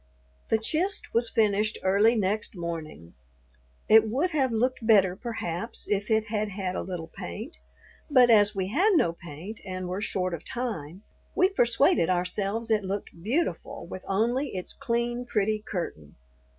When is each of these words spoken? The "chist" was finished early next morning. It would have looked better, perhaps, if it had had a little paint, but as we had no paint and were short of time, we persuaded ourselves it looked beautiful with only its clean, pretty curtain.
The 0.49 0.57
"chist" 0.57 1.13
was 1.13 1.29
finished 1.29 1.77
early 1.83 2.15
next 2.15 2.55
morning. 2.57 3.13
It 3.87 4.09
would 4.09 4.31
have 4.31 4.51
looked 4.51 4.87
better, 4.87 5.15
perhaps, 5.15 5.87
if 5.87 6.09
it 6.09 6.25
had 6.25 6.49
had 6.49 6.73
a 6.73 6.81
little 6.81 7.11
paint, 7.15 7.55
but 8.09 8.31
as 8.31 8.55
we 8.55 8.69
had 8.69 8.93
no 8.95 9.13
paint 9.13 9.61
and 9.63 9.87
were 9.87 10.01
short 10.01 10.33
of 10.33 10.43
time, 10.43 11.03
we 11.35 11.49
persuaded 11.49 12.09
ourselves 12.09 12.71
it 12.71 12.83
looked 12.83 13.11
beautiful 13.21 13.85
with 13.85 14.03
only 14.07 14.55
its 14.55 14.73
clean, 14.73 15.23
pretty 15.23 15.59
curtain. 15.59 16.15